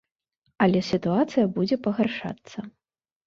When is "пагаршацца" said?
1.87-2.57